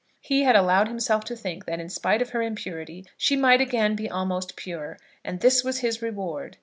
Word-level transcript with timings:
He 0.21 0.41
had 0.41 0.55
allowed 0.55 0.87
himself 0.87 1.25
to 1.25 1.35
think 1.35 1.65
that 1.65 1.79
in 1.79 1.87
spite 1.87 2.23
of 2.23 2.31
her 2.31 2.41
impurity, 2.41 3.05
she 3.17 3.35
might 3.35 3.61
again 3.61 3.95
be 3.95 4.09
almost 4.09 4.55
pure, 4.55 4.97
and 5.23 5.41
this 5.41 5.63
was 5.63 5.81
his 5.81 6.01
reward! 6.01 6.57